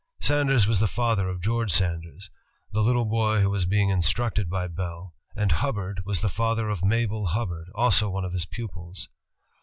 [0.19, 2.31] Sanders was the father of George Sanders,
[2.73, 6.83] the little boy who was being instructed by Bell, and Hubbard was the father of
[6.83, 9.09] Mabel Hubbard, also one of his pupils.